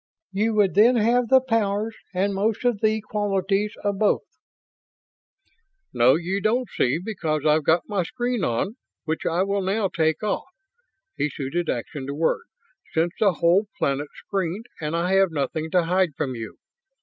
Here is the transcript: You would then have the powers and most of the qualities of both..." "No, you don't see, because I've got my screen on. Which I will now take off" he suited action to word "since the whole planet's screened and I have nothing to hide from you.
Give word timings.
You 0.31 0.55
would 0.55 0.73
then 0.73 0.95
have 0.95 1.27
the 1.29 1.41
powers 1.41 1.95
and 2.11 2.33
most 2.33 2.65
of 2.65 2.81
the 2.81 3.01
qualities 3.01 3.75
of 3.83 3.99
both..." 3.99 4.23
"No, 5.93 6.15
you 6.15 6.41
don't 6.41 6.67
see, 6.69 6.97
because 6.97 7.45
I've 7.45 7.65
got 7.65 7.87
my 7.87 8.01
screen 8.01 8.43
on. 8.43 8.77
Which 9.03 9.27
I 9.27 9.43
will 9.43 9.61
now 9.61 9.89
take 9.89 10.23
off" 10.23 10.47
he 11.19 11.29
suited 11.29 11.69
action 11.69 12.07
to 12.07 12.15
word 12.15 12.45
"since 12.95 13.13
the 13.19 13.33
whole 13.33 13.67
planet's 13.77 14.15
screened 14.25 14.65
and 14.81 14.95
I 14.95 15.11
have 15.13 15.29
nothing 15.29 15.69
to 15.69 15.83
hide 15.83 16.15
from 16.15 16.33
you. 16.33 16.57